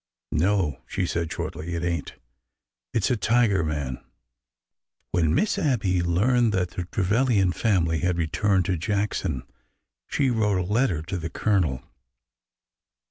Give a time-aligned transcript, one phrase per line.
[0.33, 2.15] No/' she said shortly,'' it ain't.
[2.91, 4.03] It 's a Tigerman."
[5.11, 9.43] When Miss Abby learned that the Trevilian family had returned to Jackson,
[10.07, 11.83] she wrote a letter to the Colonel.